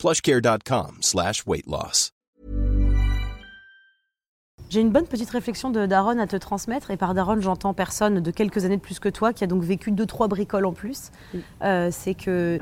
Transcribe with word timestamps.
plushcare.com 0.00 0.96
slash 1.02 1.44
weight 1.46 1.66
loss. 1.66 2.10
J'ai 4.70 4.80
une 4.80 4.90
bonne 4.90 5.06
petite 5.06 5.30
réflexion 5.30 5.70
de 5.70 5.84
Daron 5.84 6.18
à 6.20 6.28
te 6.28 6.36
transmettre, 6.36 6.92
et 6.92 6.96
par 6.96 7.12
Daron, 7.12 7.40
j'entends 7.40 7.74
personne 7.74 8.20
de 8.20 8.30
quelques 8.30 8.64
années 8.64 8.76
de 8.76 8.80
plus 8.80 9.00
que 9.00 9.08
toi, 9.08 9.32
qui 9.32 9.42
a 9.42 9.48
donc 9.48 9.64
vécu 9.64 9.90
deux, 9.90 10.06
trois 10.06 10.28
bricoles 10.28 10.64
en 10.64 10.72
plus. 10.72 11.10
Euh, 11.62 11.88
c'est 11.90 12.14
que. 12.14 12.60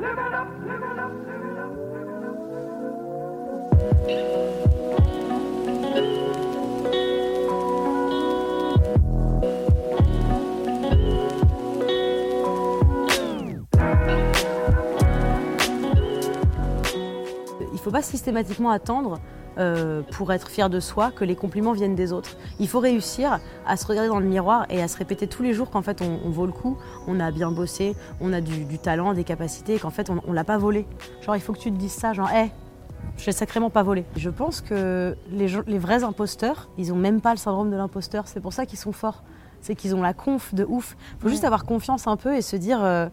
Faut 17.88 17.92
pas 17.92 18.02
systématiquement 18.02 18.69
attendre 18.70 19.19
euh, 19.59 20.02
pour 20.12 20.30
être 20.33 20.48
fier 20.48 20.69
de 20.69 20.79
soi 20.79 21.10
que 21.10 21.24
les 21.24 21.34
compliments 21.34 21.73
viennent 21.73 21.95
des 21.95 22.12
autres. 22.12 22.37
Il 22.60 22.69
faut 22.69 22.80
réussir 22.80 23.41
à 23.66 23.76
se 23.79 23.87
regarder 23.87 24.09
dans 24.10 24.21
le 24.21 24.26
miroir 24.26 24.66
et 24.68 24.82
à 24.82 24.88
se 24.88 24.99
répéter 24.99 25.26
tous 25.26 25.43
les 25.43 25.54
jours 25.54 25.71
qu'en 25.71 25.80
fait 25.80 26.02
on, 26.02 26.21
on 26.24 26.29
vaut 26.30 26.45
le 26.45 26.52
coup, 26.52 26.76
on 27.07 27.18
a 27.18 27.30
bien 27.30 27.51
bossé, 27.51 27.96
on 28.21 28.32
a 28.35 28.43
du, 28.43 28.66
du 28.66 28.79
talent, 28.79 29.15
des 29.15 29.24
capacités 29.24 29.76
et 29.76 29.79
qu'en 29.79 29.88
fait 29.90 30.10
on, 30.10 30.21
on 30.29 30.32
l'a 30.35 30.45
pas 30.45 30.59
volé. 30.59 30.87
Genre 31.23 31.35
il 31.35 31.40
faut 31.40 31.54
que 31.54 31.59
tu 31.60 31.73
te 31.73 31.76
dises 31.79 31.93
ça, 31.93 32.13
genre 32.13 32.30
hé, 32.30 32.52
je 33.16 33.24
l'ai 33.24 33.32
sacrément 33.32 33.71
pas 33.71 33.82
volé. 33.82 34.04
Je 34.16 34.29
pense 34.29 34.60
que 34.60 35.16
les, 35.30 35.48
gens- 35.48 35.63
les 35.66 35.79
vrais 35.79 36.04
imposteurs, 36.04 36.68
ils 36.76 36.93
ont 36.93 36.96
même 36.96 37.23
pas 37.23 37.30
le 37.30 37.38
syndrome 37.38 37.70
de 37.70 37.76
l'imposteur. 37.76 38.29
C'est 38.29 38.41
pour 38.41 38.52
ça 38.52 38.66
qu'ils 38.66 38.79
sont 38.79 38.93
forts. 38.93 39.23
C'est 39.63 39.74
qu'ils 39.74 39.96
ont 39.96 40.02
la 40.02 40.13
conf 40.13 40.54
de 40.54 40.65
ouf. 40.68 40.95
faut 41.20 41.29
juste 41.30 41.45
avoir 41.45 41.65
confiance 41.65 42.07
un 42.07 42.16
peu 42.18 42.37
et 42.37 42.43
se 42.43 42.54
dire. 42.57 42.85
euh, 42.85 43.09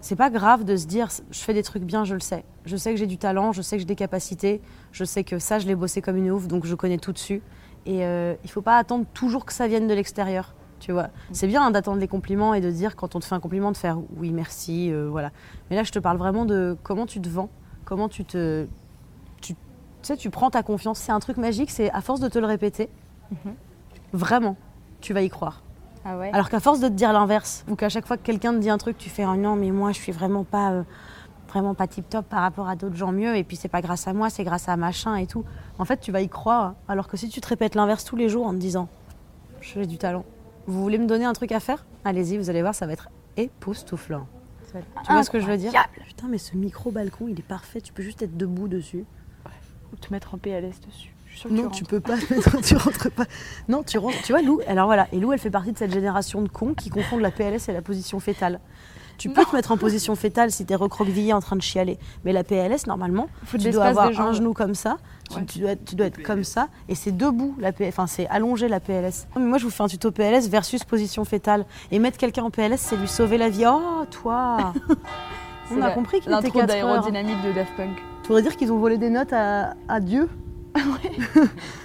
c'est 0.00 0.16
pas 0.16 0.30
grave 0.30 0.64
de 0.64 0.76
se 0.76 0.86
dire 0.86 1.08
je 1.30 1.38
fais 1.38 1.54
des 1.54 1.62
trucs 1.62 1.82
bien, 1.82 2.04
je 2.04 2.14
le 2.14 2.20
sais. 2.20 2.44
Je 2.64 2.76
sais 2.76 2.90
que 2.90 2.96
j'ai 2.96 3.06
du 3.06 3.18
talent, 3.18 3.52
je 3.52 3.62
sais 3.62 3.76
que 3.76 3.80
j'ai 3.80 3.86
des 3.86 3.96
capacités, 3.96 4.60
je 4.92 5.04
sais 5.04 5.24
que 5.24 5.38
ça 5.38 5.58
je 5.58 5.66
l'ai 5.66 5.74
bossé 5.74 6.00
comme 6.02 6.16
une 6.16 6.30
ouf, 6.30 6.46
donc 6.46 6.64
je 6.64 6.74
connais 6.74 6.98
tout 6.98 7.12
dessus. 7.12 7.42
Et 7.86 8.04
euh, 8.04 8.34
il 8.44 8.50
faut 8.50 8.62
pas 8.62 8.76
attendre 8.76 9.06
toujours 9.14 9.44
que 9.44 9.52
ça 9.52 9.66
vienne 9.66 9.86
de 9.86 9.94
l'extérieur. 9.94 10.54
Tu 10.78 10.92
vois, 10.92 11.08
c'est 11.32 11.46
bien 11.46 11.62
hein, 11.62 11.70
d'attendre 11.70 11.98
les 11.98 12.08
compliments 12.08 12.54
et 12.54 12.62
de 12.62 12.70
dire 12.70 12.96
quand 12.96 13.14
on 13.14 13.20
te 13.20 13.26
fait 13.26 13.34
un 13.34 13.40
compliment 13.40 13.70
de 13.70 13.76
faire 13.76 13.98
oui 14.16 14.32
merci, 14.32 14.90
euh, 14.90 15.08
voilà. 15.10 15.30
Mais 15.68 15.76
là 15.76 15.82
je 15.82 15.92
te 15.92 15.98
parle 15.98 16.16
vraiment 16.16 16.46
de 16.46 16.76
comment 16.82 17.04
tu 17.04 17.20
te 17.20 17.28
vends, 17.28 17.50
comment 17.84 18.08
tu 18.08 18.24
te, 18.24 18.66
tu, 19.42 19.54
tu 19.54 19.58
sais, 20.00 20.16
tu 20.16 20.30
prends 20.30 20.48
ta 20.48 20.62
confiance. 20.62 20.98
C'est 20.98 21.12
un 21.12 21.20
truc 21.20 21.36
magique, 21.36 21.70
c'est 21.70 21.90
à 21.90 22.00
force 22.00 22.20
de 22.20 22.28
te 22.28 22.38
le 22.38 22.46
répéter, 22.46 22.88
vraiment, 24.14 24.56
tu 25.02 25.12
vas 25.12 25.20
y 25.20 25.28
croire. 25.28 25.62
Ah 26.04 26.16
ouais 26.16 26.30
Alors 26.32 26.48
qu'à 26.48 26.60
force 26.60 26.80
de 26.80 26.88
te 26.88 26.94
dire 26.94 27.12
l'inverse, 27.12 27.64
ou 27.68 27.76
qu'à 27.76 27.88
chaque 27.88 28.06
fois 28.06 28.16
que 28.16 28.22
quelqu'un 28.22 28.52
te 28.52 28.58
dit 28.58 28.70
un 28.70 28.78
truc, 28.78 28.96
tu 28.96 29.10
fais 29.10 29.24
oh 29.26 29.36
non, 29.36 29.56
mais 29.56 29.70
moi 29.70 29.92
je 29.92 29.98
suis 29.98 30.12
vraiment 30.12 30.44
pas, 30.44 30.72
euh, 30.72 30.82
vraiment 31.48 31.74
pas 31.74 31.86
tip 31.86 32.08
top 32.08 32.26
par 32.26 32.40
rapport 32.40 32.68
à 32.68 32.76
d'autres 32.76 32.96
gens 32.96 33.12
mieux, 33.12 33.36
et 33.36 33.44
puis 33.44 33.56
c'est 33.56 33.68
pas 33.68 33.82
grâce 33.82 34.08
à 34.08 34.12
moi, 34.12 34.30
c'est 34.30 34.44
grâce 34.44 34.68
à 34.68 34.76
machin 34.76 35.16
et 35.16 35.26
tout. 35.26 35.44
En 35.78 35.84
fait, 35.84 35.98
tu 35.98 36.10
vas 36.12 36.20
y 36.20 36.28
croire. 36.28 36.74
Alors 36.88 37.08
que 37.08 37.16
si 37.16 37.28
tu 37.28 37.40
te 37.40 37.48
répètes 37.48 37.74
l'inverse 37.74 38.04
tous 38.04 38.16
les 38.16 38.28
jours 38.28 38.46
en 38.46 38.52
te 38.52 38.58
disant 38.58 38.88
j'ai 39.60 39.86
du 39.86 39.98
talent, 39.98 40.24
vous 40.66 40.82
voulez 40.82 40.98
me 40.98 41.06
donner 41.06 41.24
un 41.24 41.32
truc 41.34 41.52
à 41.52 41.60
faire? 41.60 41.84
Allez-y, 42.04 42.38
vous 42.38 42.48
allez 42.48 42.62
voir, 42.62 42.74
ça 42.74 42.86
va 42.86 42.92
être 42.92 43.08
époustouflant. 43.36 44.26
Tu 45.04 45.12
vois 45.12 45.24
ce 45.24 45.30
que 45.30 45.40
je 45.40 45.46
veux 45.46 45.56
dire? 45.56 45.72
Putain, 46.06 46.28
mais 46.28 46.38
ce 46.38 46.56
micro 46.56 46.90
balcon, 46.90 47.26
il 47.28 47.38
est 47.38 47.46
parfait. 47.46 47.80
Tu 47.80 47.92
peux 47.92 48.02
juste 48.02 48.22
être 48.22 48.36
debout 48.36 48.68
dessus. 48.68 49.04
Ou 49.92 49.96
te 49.96 50.12
mettre 50.12 50.34
en 50.34 50.38
PLS 50.38 50.80
dessus. 50.86 51.14
Je 51.32 51.38
suis 51.38 51.50
Non, 51.52 51.68
tu 51.70 51.78
tu 51.78 51.84
peux 51.84 52.00
pas. 52.00 52.16
mettre- 52.30 52.60
tu 52.60 52.76
rentres 52.76 53.10
pas. 53.10 53.24
Non, 53.68 53.82
tu 53.82 53.98
rentres. 53.98 54.20
Tu 54.24 54.32
vois, 54.32 54.42
Lou. 54.42 54.60
Alors 54.66 54.86
voilà. 54.86 55.06
Et 55.12 55.18
Lou, 55.20 55.32
elle 55.32 55.38
fait 55.38 55.50
partie 55.50 55.72
de 55.72 55.78
cette 55.78 55.92
génération 55.92 56.42
de 56.42 56.48
cons 56.48 56.74
qui 56.74 56.90
confondent 56.90 57.20
la 57.20 57.30
PLS 57.30 57.68
et 57.68 57.72
la 57.72 57.82
position 57.82 58.20
fétale. 58.20 58.60
Tu 59.16 59.28
peux 59.28 59.44
te 59.44 59.54
mettre 59.54 59.70
en 59.70 59.76
position 59.76 60.14
fétale 60.16 60.50
si 60.50 60.64
t'es 60.64 60.74
recroquevillé 60.74 61.34
en 61.34 61.40
train 61.40 61.54
de 61.54 61.60
chialer. 61.60 61.98
Mais 62.24 62.32
la 62.32 62.42
PLS, 62.42 62.86
normalement, 62.86 63.28
Faut 63.44 63.58
tu 63.58 63.70
dois 63.70 63.84
avoir 63.84 64.08
un 64.18 64.32
genou 64.32 64.54
comme 64.54 64.74
ça. 64.74 64.96
tu- 65.28 65.36
Ouais. 65.36 65.44
Tu, 65.44 65.58
dois, 65.58 65.70
être- 65.72 65.84
tu 65.84 65.94
dois 65.94 66.06
être 66.06 66.22
comme 66.22 66.42
ça. 66.42 66.68
Et 66.88 66.94
c'est 66.94 67.14
debout, 67.14 67.54
la 67.60 67.70
PLS. 67.72 67.88
Enfin, 67.90 68.06
c'est 68.06 68.26
allongé 68.28 68.66
la 68.66 68.80
PLS. 68.80 69.26
Non, 69.36 69.42
mais 69.42 69.48
moi, 69.48 69.58
je 69.58 69.64
vous 69.64 69.70
fais 69.70 69.82
un 69.82 69.88
tuto 69.88 70.10
PLS 70.10 70.48
versus 70.48 70.84
position 70.84 71.24
fétale. 71.26 71.66
Et 71.92 71.98
mettre 71.98 72.16
quelqu'un 72.16 72.44
en 72.44 72.50
PLS, 72.50 72.80
c'est 72.80 72.96
lui 72.96 73.06
sauver 73.08 73.36
la 73.36 73.50
vie. 73.50 73.64
Oh, 73.68 74.04
toi 74.10 74.72
On 75.70 75.76
a 75.82 75.88
la- 75.88 75.90
compris 75.92 76.20
qu'il 76.20 76.32
était 76.32 76.42
L'intro 76.42 76.58
4 76.60 76.70
heures. 76.74 76.86
d'aérodynamique 77.02 77.42
de 77.46 77.52
Daft 77.52 77.76
Punk. 77.76 77.96
Tu 78.22 78.28
voudrais 78.28 78.42
dire 78.42 78.56
qu'ils 78.56 78.72
ont 78.72 78.78
volé 78.78 78.96
des 78.98 79.10
notes 79.10 79.32
à, 79.34 79.74
à 79.88 80.00
Dieu? 80.00 80.28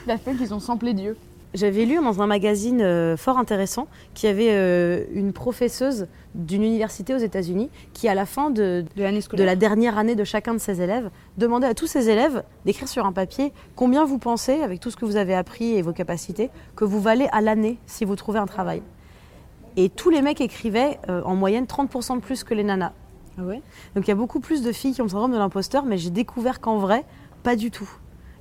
Daft 0.08 0.24
Punk, 0.26 0.38
ils 0.42 0.54
ont 0.54 0.60
samplé 0.60 0.94
Dieu. 0.94 1.16
J'avais 1.56 1.86
lu 1.86 1.96
dans 1.96 2.22
un 2.22 2.28
magazine 2.28 2.82
euh, 2.82 3.16
fort 3.16 3.38
intéressant 3.38 3.88
qu'il 4.14 4.28
y 4.28 4.32
avait 4.32 4.50
euh, 4.50 5.06
une 5.14 5.32
professeuse 5.32 6.08
d'une 6.34 6.64
université 6.64 7.14
aux 7.16 7.20
États-Unis 7.20 7.70
qui, 7.94 8.10
à 8.10 8.14
la 8.14 8.26
fin 8.26 8.50
de, 8.50 8.84
la 8.98 9.56
dernière 9.56 9.98
année 9.98 10.16
de 10.16 10.26
chacun 10.26 10.54
de 10.54 10.60
ses 10.60 10.82
élèves, 10.82 11.10
demandait 11.38 11.68
à 11.68 11.74
tous 11.74 11.88
ses 11.88 12.10
élèves 12.10 12.44
d'écrire 12.66 12.90
sur 12.90 13.06
un 13.06 13.14
papier 13.14 13.54
combien 13.78 14.04
vous 14.04 14.18
pensez, 14.18 14.62
avec 14.64 14.82
tout 14.82 14.92
ce 14.92 14.98
que 14.98 15.06
vous 15.06 15.16
avez 15.16 15.34
appris 15.34 15.76
et 15.76 15.82
vos 15.82 15.94
capacités, 15.94 16.50
que 16.76 16.84
vous 16.84 17.00
valez 17.00 17.30
à 17.32 17.40
l'année 17.40 17.78
si 17.86 18.04
vous 18.04 18.18
trouvez 18.18 18.40
un 18.40 18.48
travail. 18.48 18.82
Et 19.78 19.88
tous 19.88 20.10
les 20.10 20.22
mecs 20.22 20.42
écrivaient 20.42 21.00
euh, 21.08 21.22
en 21.24 21.36
moyenne 21.38 21.64
30% 21.64 22.16
de 22.16 22.22
plus 22.22 22.44
que 22.44 22.54
les 22.54 22.66
nanas. 22.66 22.92
Ah 23.38 23.44
ouais? 23.44 23.62
Donc 23.96 24.06
il 24.06 24.10
y 24.10 24.12
a 24.12 24.16
beaucoup 24.16 24.42
plus 24.42 24.62
de 24.62 24.74
filles 24.74 24.94
qui 24.94 25.02
ont 25.02 25.06
le 25.06 25.10
syndrome 25.10 25.32
de 25.32 25.38
l'imposteur, 25.38 25.86
mais 25.86 25.98
j'ai 25.98 26.10
découvert 26.10 26.60
qu'en 26.60 26.80
vrai, 26.80 27.06
pas 27.44 27.56
du 27.56 27.72
tout. 27.72 27.90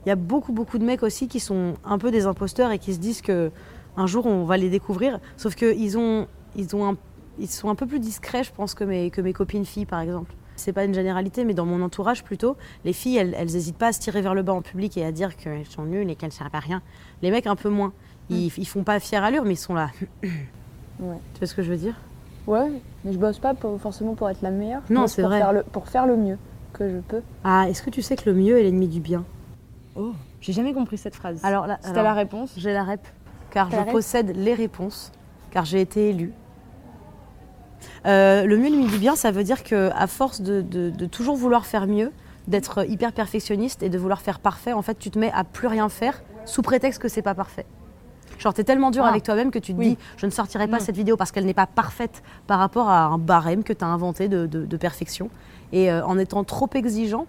Il 0.06 0.09
y 0.09 0.12
a 0.12 0.16
beaucoup, 0.16 0.53
beaucoup 0.53 0.78
de 0.78 0.84
mecs 0.84 1.03
aussi 1.03 1.28
qui 1.28 1.41
sont 1.41 1.75
un 1.84 1.98
peu 1.98 2.10
des 2.10 2.26
imposteurs 2.26 2.70
et 2.72 2.78
qui 2.78 2.92
se 2.94 2.98
disent 2.98 3.22
que 3.22 3.50
un 3.97 4.06
jour 4.06 4.26
on 4.26 4.44
va 4.44 4.56
les 4.56 4.69
découvrir. 4.70 5.19
Sauf 5.37 5.54
qu'ils 5.54 5.97
ont, 5.98 6.26
ils 6.56 6.75
ont 6.76 6.88
un- 6.91 6.97
ils 7.38 7.48
sont 7.48 7.69
un 7.69 7.75
peu 7.75 7.87
plus 7.87 8.00
discrets, 8.00 8.44
je 8.44 8.53
pense, 8.53 8.75
que 8.75 8.84
mes, 8.84 9.10
que 9.10 9.20
mes 9.20 9.32
copines 9.32 9.64
filles, 9.64 9.87
par 9.87 10.00
exemple. 10.00 10.32
C'est 10.56 10.72
pas 10.72 10.84
une 10.84 10.94
généralité, 10.94 11.44
mais 11.44 11.53
dans 11.54 11.66
mon 11.66 11.82
entourage 11.82 12.22
plutôt, 12.22 12.56
les 12.84 12.93
filles, 12.93 13.16
elles, 13.16 13.34
elles 13.37 13.56
hésitent 13.56 13.76
pas 13.78 13.88
à 13.88 13.93
se 13.93 13.98
tirer 13.98 14.20
vers 14.22 14.34
le 14.34 14.43
bas 14.43 14.53
en 14.53 14.62
public 14.62 14.97
et 14.97 15.04
à 15.04 15.10
dire 15.10 15.37
qu'elles 15.37 15.66
sont 15.66 15.82
nulles 15.84 16.10
et 16.10 16.14
qu'elles 16.14 16.31
servent 16.32 16.54
à 16.54 16.60
rien. 16.60 16.81
Les 17.22 17.32
mecs, 17.32 17.47
un 17.48 17.56
peu 17.56 17.69
moins. 17.70 17.93
Ils, 18.31 18.53
ils 18.56 18.66
font 18.66 18.84
pas 18.84 19.00
fière 19.00 19.25
allure, 19.25 19.44
mais 19.44 19.54
ils 19.54 19.56
sont 19.56 19.75
là. 19.75 19.91
Ouais. 21.00 21.16
Tu 21.34 21.38
vois 21.41 21.47
ce 21.48 21.54
que 21.54 21.62
je 21.62 21.70
veux 21.70 21.76
dire? 21.76 21.94
Ouais, 22.47 22.70
mais 23.04 23.12
je 23.12 23.19
bosse 23.19 23.38
pas 23.38 23.54
pour- 23.54 23.81
forcément 23.81 24.14
pour 24.14 24.31
être 24.31 24.43
la 24.43 24.50
meilleure. 24.50 24.82
Je 24.88 24.94
Non, 24.94 25.06
c'est 25.09 25.22
vrai. 25.22 25.38
Faire 25.38 25.53
le, 25.53 25.62
pour 25.64 25.88
faire 25.88 26.06
le 26.06 26.16
mieux 26.16 26.38
que 26.72 26.88
je 26.88 26.98
peux. 26.98 27.22
Ah, 27.43 27.66
est-ce 27.69 27.82
que 27.82 27.91
tu 27.91 28.00
sais 28.03 28.14
que 28.16 28.28
le 28.31 28.34
mieux 28.37 28.59
est 28.59 28.62
l'ennemi 28.62 28.87
du 28.87 29.00
bien? 29.00 29.25
Oh, 29.97 30.12
j'ai 30.41 30.53
jamais 30.53 30.72
compris 30.72 30.99
cette 30.99 31.15
phrase. 31.15 31.41
Alors 31.44 31.66
là, 31.66 31.78
si 31.82 31.93
t'as 31.93 32.03
la 32.03 32.15
réponse? 32.15 32.53
J'ai 32.56 32.72
la 32.72 32.82
rep, 32.84 33.06
car 33.50 33.69
T'as 33.69 33.84
je 33.87 33.91
possède 33.93 34.34
les 34.37 34.55
réponses, 34.55 35.12
car 35.50 35.65
j'ai 35.65 35.81
été 35.81 36.10
élue. 36.10 36.32
Euh, 38.06 38.44
le 38.44 38.56
mieux, 38.56 38.65
l'ennemi 38.71 38.87
du 38.87 38.99
bien, 38.99 39.15
ça 39.16 39.31
veut 39.31 39.44
dire 39.44 39.62
que 39.62 39.91
à 39.94 40.06
force 40.06 40.41
de, 40.41 40.60
de- 40.62 40.91
de 40.91 41.06
toujours 41.06 41.37
vouloir 41.37 41.66
faire 41.66 41.87
mieux, 41.87 42.12
d'être 42.49 42.88
hyper 42.88 43.12
perfectionniste 43.12 43.82
et 43.82 43.88
de 43.88 43.99
vouloir 43.99 44.21
faire 44.21 44.38
parfait, 44.41 44.72
en 44.72 44.82
fait, 44.82 44.99
tu 44.99 45.10
te 45.10 45.19
mets 45.19 45.32
à 45.32 45.44
plus 45.44 45.66
rien 45.69 45.88
faire 45.88 46.22
sous 46.44 46.62
prétexte 46.62 47.00
que 47.00 47.09
c'est 47.09 47.22
pas 47.22 47.34
parfait. 47.34 47.65
Genre, 48.38 48.53
t'es 48.53 48.65
tellement 48.65 48.91
dur 48.91 49.05
Ah. 49.05 49.09
avec 49.11 49.22
toi-même 49.22 49.50
que 49.50 49.59
tu 49.59 49.72
te 49.75 49.78
Oui. 49.78 49.91
dis, 49.91 49.99
je 50.16 50.26
ne 50.26 50.31
sortirai 50.31 50.66
pas 50.66 50.78
Mm. 50.78 50.81
cette 50.81 50.97
vidéo 50.97 51.16
parce 51.16 51.31
qu'elle 51.31 51.47
n'est 51.47 51.55
pas 51.55 51.66
parfaite 51.66 52.22
par 52.47 52.59
rapport 52.59 52.88
à 52.91 53.05
un 53.06 53.16
barème 53.19 53.62
que 53.65 53.72
tu 53.72 53.84
as 53.84 53.88
inventé 53.88 54.28
de, 54.28 54.47
de- 54.47 54.66
de 54.66 54.76
perfection. 54.76 55.31
Et 55.72 55.91
euh, 55.91 56.05
en 56.05 56.19
étant 56.19 56.43
trop 56.44 56.69
exigeant, 56.75 57.26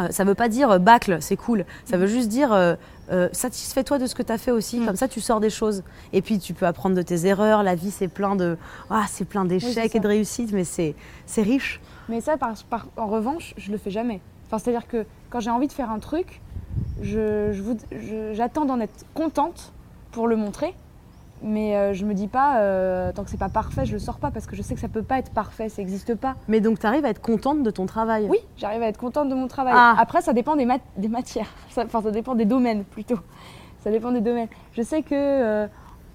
euh, 0.00 0.08
ça 0.10 0.24
veut 0.24 0.34
pas 0.34 0.48
dire 0.48 0.70
euh, 0.70 0.78
bâcle, 0.78 1.18
c'est 1.20 1.36
cool. 1.36 1.64
Ça 1.84 1.96
veut 1.96 2.06
juste 2.06 2.28
dire 2.28 2.52
euh, 2.52 2.74
euh, 3.10 3.28
satisfais-toi 3.32 3.98
de 3.98 4.06
ce 4.06 4.14
que 4.14 4.22
tu 4.22 4.32
as 4.32 4.38
fait 4.38 4.50
aussi. 4.50 4.80
Mm. 4.80 4.86
Comme 4.86 4.96
ça, 4.96 5.08
tu 5.08 5.20
sors 5.20 5.40
des 5.40 5.50
choses. 5.50 5.82
Et 6.12 6.22
puis, 6.22 6.38
tu 6.38 6.54
peux 6.54 6.66
apprendre 6.66 6.96
de 6.96 7.02
tes 7.02 7.26
erreurs. 7.26 7.62
La 7.62 7.74
vie, 7.74 7.90
c'est 7.90 8.08
plein 8.08 8.36
de, 8.36 8.56
ah, 8.90 9.04
c'est 9.08 9.24
plein 9.24 9.44
d'échecs 9.44 9.94
et 9.94 10.00
de 10.00 10.08
réussites, 10.08 10.52
mais 10.52 10.64
c'est, 10.64 10.94
riche. 11.38 11.80
Mais 12.08 12.20
ça, 12.20 12.36
par, 12.36 12.54
par- 12.70 12.86
en 12.96 13.06
revanche, 13.06 13.54
je 13.56 13.70
le 13.72 13.78
fais 13.78 13.90
jamais. 13.90 14.20
Enfin, 14.46 14.58
c'est-à-dire 14.58 14.86
que 14.86 15.04
quand 15.30 15.40
j'ai 15.40 15.50
envie 15.50 15.66
de 15.68 15.72
faire 15.72 15.90
un 15.90 15.98
truc, 15.98 16.40
je, 17.02 17.50
je 17.52 17.62
vous- 17.62 17.76
je- 17.90 18.32
j'attends 18.34 18.64
d'en 18.64 18.80
être 18.80 19.04
contente 19.14 19.72
pour 20.12 20.28
le 20.28 20.36
montrer. 20.36 20.74
Mais 21.42 21.76
euh, 21.76 21.92
je 21.92 22.04
me 22.06 22.14
dis 22.14 22.28
pas, 22.28 22.58
euh, 22.60 23.12
tant 23.12 23.22
que 23.22 23.30
c'est 23.30 23.36
pas 23.36 23.48
parfait, 23.50 23.84
je 23.84 23.92
le 23.92 23.98
sors 23.98 24.18
pas 24.18 24.30
parce 24.30 24.46
que 24.46 24.56
je 24.56 24.62
sais 24.62 24.74
que 24.74 24.80
ça 24.80 24.88
peut 24.88 25.02
pas 25.02 25.18
être 25.18 25.30
parfait, 25.30 25.68
ça 25.68 25.82
existe 25.82 26.14
pas. 26.14 26.34
Mais 26.48 26.60
donc, 26.60 26.78
tu 26.78 26.86
arrives 26.86 27.04
à 27.04 27.10
être 27.10 27.20
contente 27.20 27.62
de 27.62 27.70
ton 27.70 27.84
travail? 27.86 28.26
Oui, 28.30 28.38
j'arrive 28.56 28.82
à 28.82 28.86
être 28.88 28.98
contente 28.98 29.28
de 29.28 29.34
mon 29.34 29.46
travail. 29.46 29.74
Ah. 29.76 29.94
Après, 29.98 30.22
ça 30.22 30.32
dépend 30.32 30.56
des, 30.56 30.64
mat- 30.64 30.80
des 30.96 31.08
matières. 31.08 31.50
Ça- 31.70 31.84
Enfin, 31.84 32.00
ça, 32.02 32.10
dépend 32.10 32.34
des 32.34 32.46
domaines 32.46 32.84
plutôt. 32.84 33.18
Ça 33.80 33.90
dépend 33.90 34.12
des 34.12 34.20
domaines. 34.22 34.48
Je 34.72 34.82
sais 34.82 35.02
que 35.02 35.14
euh, 35.14 35.66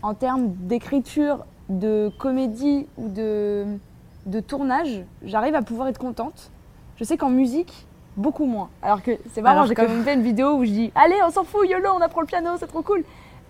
en 0.02 0.14
termes 0.16 0.48
d'écriture, 0.56 1.46
de 1.70 2.12
comédie 2.20 2.88
ou 2.98 3.08
de, 3.08 3.66
de 4.26 4.40
tournage, 4.40 5.04
j'arrive 5.24 5.56
à 5.56 5.62
pouvoir 5.62 5.88
être 5.88 6.00
contente. 6.00 6.52
Je 6.98 7.04
sais 7.04 7.16
qu'en 7.16 7.30
musique, 7.30 7.86
beaucoup 8.18 8.46
moins. 8.46 8.70
Alors 8.82 9.02
que 9.02 9.12
c'est 9.32 9.42
marrant, 9.42 9.66
j'ai 9.66 9.76
quand 9.76 9.88
même 9.88 10.04
fait 10.04 10.16
une 10.16 10.22
vidéo 10.24 10.56
où 10.56 10.66
je 10.66 10.72
dis 10.72 10.92
Allez, 10.96 11.16
on 11.26 11.30
s'en 11.30 11.44
fout, 11.46 11.70
YOLO, 11.70 11.90
on 11.96 12.02
apprend 12.02 12.22
le 12.22 12.28
piano, 12.28 12.50
c'est 12.60 12.68
trop 12.68 12.82
cool. 12.82 13.04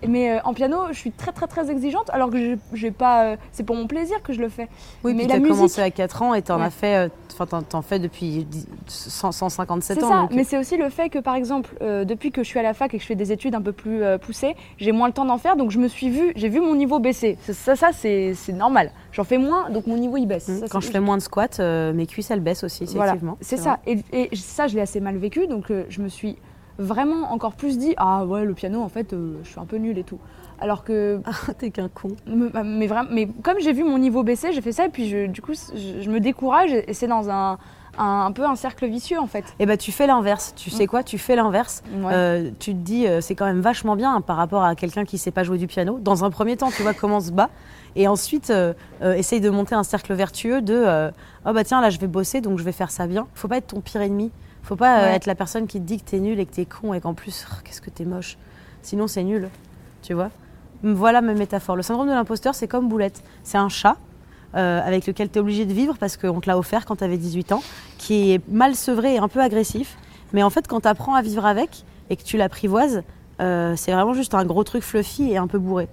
Mais 0.08 0.32
euh, 0.32 0.40
en 0.44 0.52
piano, 0.54 0.76
je 0.90 0.96
suis 0.98 1.12
très 1.12 1.32
très 1.32 1.46
très 1.46 1.70
exigeante, 1.70 2.10
alors 2.10 2.30
que 2.30 2.56
j'ai- 2.72 2.90
pas. 2.90 3.24
euh, 3.24 3.36
c'est 3.52 3.62
pour 3.64 3.76
mon 3.76 3.86
plaisir 3.86 4.22
que 4.22 4.32
je 4.32 4.40
le 4.40 4.48
fais. 4.48 4.68
Oui, 5.04 5.14
mais 5.14 5.26
t'as 5.26 5.38
musique. 5.38 5.54
commencé 5.54 5.80
à 5.80 5.90
4 5.90 6.22
ans 6.22 6.34
et 6.34 6.42
t'en 6.42 6.58
Ouais. 6.58 6.64
as 6.66 6.70
fait, 6.70 6.96
euh, 6.96 7.08
enfin 7.32 7.46
t'en- 7.46 7.62
t'en 7.62 7.82
fais 7.82 7.98
depuis 7.98 8.44
10 8.44 8.66
100 8.88 9.32
157 9.32 9.98
C'est 9.98 10.04
ans. 10.04 10.08
ça, 10.08 10.20
donc, 10.22 10.32
mais 10.34 10.44
c'est 10.44 10.58
aussi 10.58 10.76
le 10.76 10.88
fait 10.90 11.08
que 11.08 11.18
par 11.20 11.34
exemple, 11.34 11.74
euh, 11.82 12.04
depuis 12.04 12.30
que 12.32 12.42
je 12.42 12.48
suis 12.48 12.58
à 12.58 12.62
la 12.62 12.74
fac 12.74 12.92
et 12.92 12.98
que 12.98 13.02
je 13.02 13.06
fais 13.06 13.14
des 13.14 13.32
études 13.32 13.54
un 13.54 13.62
peu 13.62 13.72
plus 13.72 14.02
euh, 14.02 14.18
poussées, 14.18 14.56
j'ai 14.78 14.92
moins 14.92 15.06
le 15.06 15.12
temps 15.14 15.24
d'en 15.24 15.38
faire, 15.38 15.56
donc 15.56 15.70
je 15.70 15.78
me 15.78 15.88
suis 15.88 16.10
vue, 16.10 16.32
j'ai 16.36 16.48
vu 16.48 16.60
mon 16.60 16.74
niveau 16.74 16.98
baisser. 16.98 17.38
Ça, 17.46 17.54
ça, 17.54 17.76
ça, 17.76 17.88
c'est 17.92 18.34
c'est 18.34 18.52
normal. 18.52 18.90
J'en 19.12 19.24
fais 19.24 19.38
moins, 19.38 19.70
donc 19.70 19.86
mon 19.86 19.96
niveau 19.96 20.16
il 20.16 20.26
baisse. 20.26 20.44
Ça, 20.46 20.66
Quand 20.70 20.80
c'est 20.80 20.88
je 20.88 20.92
fais 20.92 21.00
moins 21.00 21.16
de 21.16 21.22
squats, 21.22 21.46
euh, 21.60 21.92
mes 21.92 22.06
cuisses 22.06 22.30
elles 22.30 22.40
baissent 22.40 22.64
aussi, 22.64 22.84
Voilà, 22.86 23.12
effectivement. 23.12 23.38
c'est 23.40 23.56
ça. 23.56 23.78
Et, 23.86 23.98
et 24.12 24.34
ça, 24.36 24.66
je 24.66 24.74
l'ai 24.74 24.80
assez 24.82 25.00
mal 25.00 25.16
vécu, 25.16 25.46
donc 25.46 25.70
euh, 25.70 25.84
je 25.88 26.00
me 26.02 26.08
suis 26.08 26.36
vraiment 26.78 27.32
encore 27.32 27.52
plus 27.54 27.78
dit 27.78 27.94
ah 27.96 28.24
ouais 28.24 28.44
le 28.44 28.54
piano 28.54 28.80
en 28.82 28.88
fait 28.88 29.12
euh, 29.12 29.34
je 29.44 29.48
suis 29.50 29.60
un 29.60 29.64
peu 29.66 29.76
nulle 29.76 29.98
et 29.98 30.04
tout. 30.04 30.18
Alors 30.60 30.84
que 30.84 31.20
vrai. 31.24 31.54
T'es 31.58 31.70
qu'un 31.70 31.88
con. 31.88 32.08
mais, 32.26 32.86
vraiment, 32.86 33.08
mais 33.12 33.26
comme 33.42 33.56
j'ai 33.60 33.72
vu 33.72 33.82
mon 33.82 33.98
niveau 33.98 34.22
baisser, 34.22 34.52
j'ai 34.52 34.60
fait 34.60 34.70
ça 34.72 34.86
et 34.86 34.90
puis 34.90 35.08
je- 35.08 35.26
du 35.26 35.42
coup 35.42 35.52
je, 35.54 36.00
je 36.00 36.08
me 36.10 36.20
décourage 36.20 36.72
et 36.72 36.94
c'est 36.94 37.08
dans 37.08 37.28
un, 37.30 37.58
un, 37.98 38.20
un 38.26 38.30
peu 38.32 38.44
un 38.44 38.54
cercle 38.54 38.86
vicieux 38.86 39.18
en 39.18 39.26
fait. 39.26 39.44
Et 39.58 39.66
bah 39.66 39.76
tu 39.76 39.90
fais 39.90 40.06
l'inverse. 40.06 40.54
Tu 40.56 40.70
sais 40.70 40.86
quoi? 40.86 41.02
Tu 41.02 41.18
fais 41.18 41.34
l'inverse. 41.34 41.82
Ouais. 41.92 42.12
Euh, 42.14 42.50
tu 42.60 42.72
te 42.74 42.78
dis 42.78 43.08
euh, 43.08 43.20
c'est 43.20 43.34
quand 43.34 43.44
même 43.46 43.60
vachement 43.60 43.96
bien 43.96 44.14
hein, 44.14 44.20
par 44.20 44.36
rapport 44.36 44.62
à 44.62 44.74
quelqu'un 44.76 45.04
qui 45.04 45.18
sait 45.18 45.32
pas 45.32 45.42
jouer 45.42 45.58
du 45.58 45.66
piano. 45.66 45.98
Dans 46.00 46.24
un 46.24 46.30
premier 46.30 46.56
temps, 46.56 46.70
tu 46.70 46.82
vois 46.82 46.94
comment 46.94 47.18
se 47.20 47.32
bat. 47.32 47.50
Et 47.96 48.06
ensuite, 48.08 48.48
euh, 48.50 48.72
essaye 49.02 49.40
de 49.40 49.50
monter 49.50 49.74
un 49.74 49.82
cercle 49.82 50.14
vertueux 50.14 50.62
de 50.62 51.10
oh 51.44 51.52
bah 51.52 51.64
tiens 51.64 51.80
là 51.80 51.90
je 51.90 51.98
vais 51.98 52.06
bosser 52.06 52.40
donc 52.40 52.58
je 52.58 52.64
vais 52.64 52.72
faire 52.72 52.90
ça 52.92 53.06
bien. 53.08 53.26
Faut 53.34 53.48
pas 53.48 53.56
être 53.58 53.66
ton 53.74 53.80
pire 53.80 54.00
ennemi. 54.02 54.30
Faut 54.62 54.76
pas 54.76 55.00
euh, 55.00 55.02
Ouais. 55.08 55.14
être 55.16 55.26
la 55.26 55.34
personne 55.34 55.66
qui 55.66 55.80
te 55.80 55.84
dit 55.84 55.98
que 56.00 56.04
t'es 56.10 56.18
nul 56.20 56.38
et 56.40 56.46
que 56.46 56.52
t'es 56.54 56.64
con 56.66 56.94
et 56.94 57.00
qu'en 57.00 57.14
plus 57.14 57.46
oh, 57.50 57.54
qu'est-ce 57.64 57.80
que 57.80 57.90
t'es 57.90 58.04
moche. 58.04 58.36
Sinon 58.82 59.06
c'est 59.06 59.22
nul. 59.24 59.48
Tu 60.02 60.14
vois 60.14 60.30
Voilà 60.82 61.20
ma 61.20 61.34
métaphore. 61.34 61.76
Le 61.76 61.82
syndrome 61.82 62.08
de 62.08 62.12
l'imposteur 62.12 62.54
c'est 62.54 62.68
comme 62.68 62.88
Boulette. 62.88 63.22
C'est 63.44 63.58
un 63.58 63.68
chat. 63.68 63.96
euh, 64.54 64.80
avec 64.86 65.06
lequel 65.06 65.30
tu 65.30 65.38
es 65.38 65.40
obligé 65.40 65.64
de 65.64 65.72
vivre 65.72 65.96
parce 65.98 66.18
qu'on 66.18 66.40
te 66.40 66.46
l'a 66.46 66.58
offert 66.58 66.84
quand 66.84 66.96
tu 66.96 67.04
avais 67.04 67.16
18 67.16 67.52
ans, 67.52 67.62
qui 67.96 68.32
est 68.32 68.48
mal 68.50 68.74
sevré 68.76 69.14
et 69.14 69.18
un 69.18 69.28
peu 69.28 69.40
agressif. 69.40 69.96
Mais 70.34 70.42
en 70.42 70.50
fait, 70.50 70.66
quand 70.68 70.80
tu 70.82 70.88
apprends 70.88 71.14
à 71.14 71.22
vivre 71.22 71.46
avec 71.46 71.84
et 72.10 72.16
que 72.16 72.22
tu 72.22 72.36
l'apprivoises, 72.36 73.02
euh, 73.40 73.74
c'est 73.76 73.92
vraiment 73.92 74.12
juste 74.12 74.34
un 74.34 74.44
gros 74.44 74.62
truc 74.62 74.82
fluffy 74.82 75.30
et 75.32 75.38
un 75.38 75.46
peu 75.46 75.58
bourré. 75.58 75.88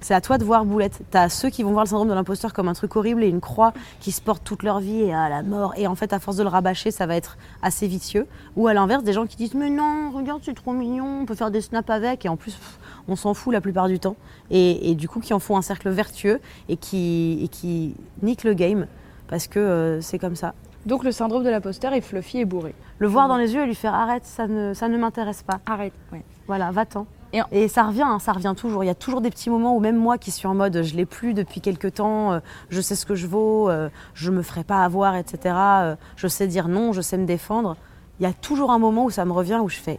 C'est 0.00 0.14
à 0.14 0.20
toi 0.20 0.38
de 0.38 0.44
voir 0.44 0.64
Boulette. 0.64 1.00
T'as 1.10 1.28
ceux 1.28 1.48
qui 1.48 1.62
vont 1.62 1.72
voir 1.72 1.84
le 1.84 1.88
syndrome 1.88 2.08
de 2.08 2.14
l'imposteur 2.14 2.52
comme 2.52 2.68
un 2.68 2.74
truc 2.74 2.94
horrible 2.96 3.24
et 3.24 3.28
une 3.28 3.40
croix 3.40 3.72
qui 3.98 4.12
se 4.12 4.20
porte 4.20 4.44
toute 4.44 4.62
leur 4.62 4.78
vie 4.80 5.00
et 5.02 5.14
à 5.14 5.28
la 5.28 5.42
mort. 5.42 5.72
Et 5.76 5.86
en 5.86 5.94
fait, 5.94 6.12
à 6.12 6.20
force 6.20 6.36
de 6.36 6.42
le 6.42 6.48
rabâcher, 6.48 6.90
ça 6.90 7.06
va 7.06 7.16
être 7.16 7.38
assez 7.62 7.86
vicieux. 7.86 8.26
Ou 8.56 8.68
à 8.68 8.74
l'inverse, 8.74 9.02
des 9.02 9.12
gens 9.12 9.26
qui 9.26 9.36
disent 9.36 9.54
Mais 9.54 9.70
non, 9.70 10.10
regarde, 10.14 10.42
c'est 10.44 10.54
trop 10.54 10.72
mignon, 10.72 11.22
on 11.22 11.26
peut 11.26 11.34
faire 11.34 11.50
des 11.50 11.60
snaps 11.60 11.90
avec. 11.90 12.24
Et 12.24 12.28
en 12.28 12.36
plus, 12.36 12.52
pff, 12.52 12.78
on 13.08 13.16
s'en 13.16 13.34
fout 13.34 13.52
la 13.52 13.60
plupart 13.60 13.88
du 13.88 13.98
temps. 13.98 14.16
Et, 14.50 14.90
et 14.90 14.94
du 14.94 15.08
coup, 15.08 15.20
qui 15.20 15.32
en 15.32 15.38
font 15.38 15.56
un 15.56 15.62
cercle 15.62 15.88
vertueux 15.88 16.40
et 16.68 16.76
qui, 16.76 17.40
et 17.42 17.48
qui 17.48 17.94
niquent 18.22 18.44
le 18.44 18.54
game 18.54 18.86
parce 19.28 19.46
que 19.46 19.58
euh, 19.58 20.00
c'est 20.00 20.18
comme 20.18 20.36
ça. 20.36 20.54
Donc 20.84 21.02
le 21.02 21.10
syndrome 21.10 21.42
de 21.42 21.50
l'imposteur 21.50 21.92
est 21.94 22.00
fluffy 22.00 22.38
et 22.38 22.44
bourré. 22.44 22.74
Le 22.98 23.08
voir 23.08 23.28
dans 23.28 23.36
les 23.36 23.54
yeux 23.54 23.62
et 23.62 23.66
lui 23.66 23.74
faire 23.74 23.94
Arrête, 23.94 24.24
ça 24.24 24.46
ne, 24.46 24.72
ça 24.72 24.88
ne 24.88 24.96
m'intéresse 24.96 25.42
pas. 25.42 25.58
Arrête. 25.66 25.92
Ouais. 26.12 26.22
Voilà, 26.46 26.70
va-t'en. 26.70 27.06
Et 27.52 27.68
ça 27.68 27.84
revient, 27.84 28.02
hein, 28.02 28.18
ça 28.18 28.32
revient 28.32 28.54
toujours. 28.56 28.84
Il 28.84 28.86
y 28.86 28.90
a 28.90 28.94
toujours 28.94 29.20
des 29.20 29.30
petits 29.30 29.50
moments 29.50 29.76
où 29.76 29.80
même 29.80 29.96
moi 29.96 30.16
qui 30.18 30.30
suis 30.30 30.46
en 30.46 30.54
mode 30.54 30.82
je 30.82 30.96
l'ai 30.96 31.06
plus 31.06 31.34
depuis 31.34 31.60
quelques 31.60 31.94
temps, 31.94 32.32
euh, 32.32 32.40
je 32.70 32.80
sais 32.80 32.94
ce 32.94 33.04
que 33.04 33.14
je 33.14 33.26
vaux, 33.26 33.68
euh, 33.68 33.88
je 34.14 34.30
me 34.30 34.42
ferai 34.42 34.64
pas 34.64 34.84
avoir, 34.84 35.16
etc. 35.16 35.54
euh, 35.56 35.96
je 36.16 36.28
sais 36.28 36.46
dire 36.46 36.68
non, 36.68 36.92
je 36.92 37.00
sais 37.00 37.18
me 37.18 37.26
défendre. 37.26 37.76
Il 38.20 38.22
y 38.22 38.26
a 38.26 38.32
toujours 38.32 38.70
un 38.70 38.78
moment 38.78 39.04
où 39.04 39.10
ça 39.10 39.24
me 39.24 39.32
revient 39.32 39.60
où 39.62 39.68
je 39.68 39.76
fais 39.76 39.98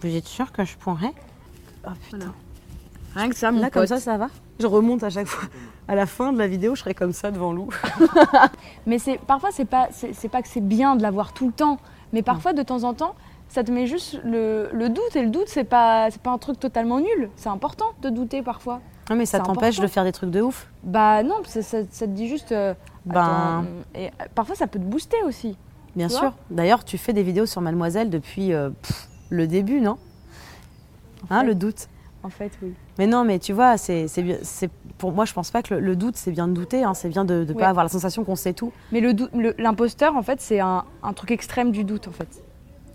Vous 0.00 0.14
êtes 0.14 0.26
sûr 0.26 0.52
que 0.52 0.64
je 0.64 0.76
pourrais? 0.76 1.12
Oh 1.86 1.90
putain. 2.02 2.18
Voilà. 2.18 2.32
Rien 3.14 3.28
que 3.28 3.36
ça, 3.36 3.52
mon 3.52 3.60
Là, 3.60 3.70
comme 3.70 3.86
ça, 3.86 4.00
ça 4.00 4.16
va? 4.16 4.28
Je 4.58 4.66
remonte 4.66 5.02
à 5.02 5.10
chaque 5.10 5.26
fois. 5.26 5.48
À 5.86 5.94
la 5.94 6.06
fin 6.06 6.32
de 6.32 6.38
la 6.38 6.48
vidéo, 6.48 6.74
je 6.74 6.80
serai 6.80 6.94
comme 6.94 7.12
ça 7.12 7.30
devant 7.30 7.52
Lou. 7.52 7.68
Mais 8.86 8.98
c'est 8.98 9.18
parfois 9.18 9.50
c'est 9.52 9.66
pas 9.66 9.88
c'est 9.90 10.28
pas 10.28 10.40
que 10.40 10.48
c'est 10.48 10.66
bien 10.66 10.96
de 10.96 11.02
l'avoir 11.02 11.32
tout 11.34 11.46
le 11.46 11.52
temps, 11.52 11.78
mais 12.12 12.22
parfois 12.22 12.52
de 12.54 12.62
temps 12.62 12.84
en 12.84 12.94
temps 12.94 13.14
ça 13.54 13.62
te 13.62 13.70
met 13.70 13.86
juste 13.86 14.20
le, 14.24 14.68
le 14.72 14.88
doute 14.88 15.14
et 15.14 15.22
le 15.22 15.30
doute 15.30 15.46
c'est 15.46 15.62
pas 15.64 16.08
pas 16.22 16.30
un 16.30 16.38
truc 16.38 16.58
totalement 16.58 16.98
nul. 17.00 17.30
C'est 17.36 17.48
important 17.48 17.86
de 18.02 18.10
douter 18.10 18.42
parfois. 18.42 18.80
Non, 19.10 19.16
mais 19.16 19.26
ça 19.26 19.38
t'empêche 19.38 19.78
de 19.78 19.86
faire 19.86 20.02
des 20.04 20.12
trucs 20.12 20.30
de 20.30 20.40
ouf. 20.40 20.68
Bah 20.82 21.22
non, 21.22 21.36
ça, 21.44 21.62
ça- 21.62 21.78
ça 21.90 22.06
te 22.06 22.10
dit 22.12 22.26
juste. 22.28 22.52
euh, 22.52 22.74
Ben- 23.06 23.20
attends, 23.20 23.64
et 23.94 24.06
euh, 24.06 24.10
parfois 24.34 24.56
ça 24.56 24.66
peut 24.66 24.78
te 24.78 24.84
booster 24.84 25.18
aussi. 25.24 25.56
Bien 25.94 26.08
sûr. 26.08 26.32
D'ailleurs, 26.50 26.84
tu 26.84 26.98
fais 26.98 27.12
des 27.12 27.22
vidéos 27.22 27.46
sur 27.46 27.60
Mademoiselle 27.60 28.10
depuis 28.10 28.52
euh, 28.52 28.70
pff, 28.70 29.08
le 29.30 29.46
début, 29.46 29.80
non? 29.80 29.98
Hein, 31.30 31.40
fait. 31.40 31.46
le 31.46 31.54
doute. 31.54 31.86
En 32.24 32.30
fait, 32.30 32.50
oui. 32.62 32.72
Mais 32.98 33.06
non, 33.06 33.24
mais 33.24 33.38
tu 33.38 33.52
vois, 33.52 33.76
c'est, 33.76 34.06
pour 34.98 35.12
moi, 35.12 35.26
je 35.26 35.32
pense 35.34 35.50
pas 35.50 35.62
que 35.62 35.74
le, 35.74 35.80
le 35.80 35.94
doute, 35.94 36.16
c'est 36.16 36.32
bien 36.32 36.48
de 36.48 36.54
douter. 36.54 36.82
hein, 36.82 36.94
c'est 36.94 37.10
bien 37.10 37.24
de 37.26 37.44
ne 37.44 37.52
Ouais. 37.52 37.60
pas 37.60 37.68
avoir 37.68 37.84
la 37.84 37.90
sensation 37.90 38.24
qu'on 38.24 38.34
sait 38.36 38.54
tout. 38.54 38.72
Mais 38.92 39.00
le 39.00 39.12
dou- 39.12 39.28
le- 39.34 39.54
l'imposteur, 39.58 40.16
en 40.16 40.22
fait, 40.22 40.40
c'est 40.40 40.58
un, 40.60 40.84
un 41.02 41.12
truc 41.12 41.30
extrême 41.30 41.70
du 41.70 41.84
doute, 41.84 42.08
en 42.08 42.12
fait. 42.12 42.42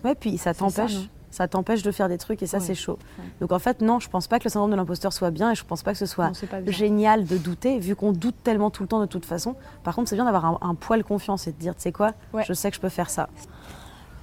Ouais, 0.04 0.14
puis 0.14 0.38
ça 0.38 0.54
t'empêche. 0.54 0.96
Ça, 1.32 1.46
t'empêche 1.46 1.82
de 1.84 1.92
faire 1.92 2.08
des 2.08 2.18
trucs 2.18 2.42
et 2.42 2.46
ça, 2.48 2.58
Ouais. 2.58 2.64
c'est 2.64 2.74
chaud. 2.74 2.98
Ouais. 3.18 3.24
Donc 3.40 3.52
en 3.52 3.60
fait, 3.60 3.82
non, 3.82 4.00
je 4.00 4.08
pense 4.10 4.26
pas 4.26 4.40
que 4.40 4.44
le 4.44 4.50
syndrome 4.50 4.72
de 4.72 4.76
l'imposteur 4.76 5.12
soit 5.12 5.30
bien 5.30 5.52
et 5.52 5.54
je 5.54 5.64
pense 5.64 5.84
pas 5.84 5.92
que 5.92 5.98
ce 5.98 6.04
soit 6.06 6.26
Non, 6.28 6.32
génial 6.66 7.24
de 7.24 7.36
douter, 7.38 7.78
vu 7.78 7.94
qu'on 7.94 8.10
doute 8.10 8.34
tellement 8.42 8.70
tout 8.70 8.82
le 8.82 8.88
temps 8.88 8.98
de 9.00 9.06
toute 9.06 9.24
façon. 9.24 9.54
Par 9.84 9.94
contre, 9.94 10.08
c'est 10.08 10.16
bien 10.16 10.24
d'avoir 10.24 10.44
un, 10.44 10.58
un 10.60 10.74
poil 10.74 11.04
confiance 11.04 11.46
et 11.46 11.52
de 11.52 11.56
dire, 11.56 11.76
tu 11.76 11.82
sais 11.82 11.92
quoi, 11.92 12.14
Ouais. 12.32 12.42
je 12.48 12.52
sais 12.52 12.68
que 12.70 12.74
je 12.76 12.80
peux 12.80 12.88
faire 12.88 13.10
ça. 13.10 13.28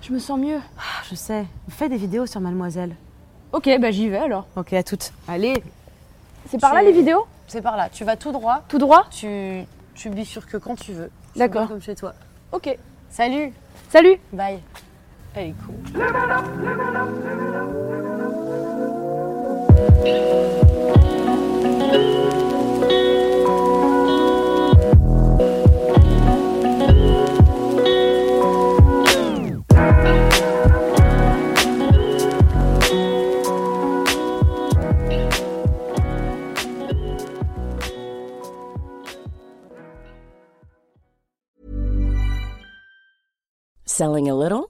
Je 0.02 0.12
me 0.12 0.20
sens 0.20 0.38
mieux. 0.38 0.60
Ah, 0.78 0.82
je 1.10 1.16
sais. 1.16 1.46
Fais 1.70 1.88
des 1.88 1.96
vidéos 1.96 2.26
sur 2.26 2.42
Mademoiselle. 2.42 2.94
Ok, 3.54 3.70
bah 3.80 3.90
j'y 3.92 4.10
vais 4.10 4.18
alors. 4.18 4.46
Ok, 4.58 4.74
à 4.74 4.84
toutes. 4.84 5.14
Allez. 5.30 5.64
C'est 6.50 6.60
par 6.60 6.74
là 6.74 6.82
les 6.82 6.92
vidéos? 6.92 7.26
C'est 7.48 7.62
par 7.62 7.78
là. 7.78 7.88
Tu 7.88 8.04
vas 8.04 8.18
tout 8.18 8.34
droit. 8.34 8.64
Tout 8.68 8.80
droit? 8.80 9.06
Tu, 9.12 9.64
tu 9.96 10.10
bifurques 10.10 10.60
quand 10.60 10.76
tu 10.76 10.92
veux. 10.92 11.10
D'accord. 11.38 11.70
comme 11.70 11.82
chez 11.82 11.96
toi. 11.96 12.14
Ok. 12.52 12.78
Salut. 13.10 13.54
Salut 13.90 14.18
Bye. 14.34 14.60
Est 15.38 15.54
cool. 15.68 15.76
Selling 43.86 44.30
a 44.30 44.36
little 44.36 44.70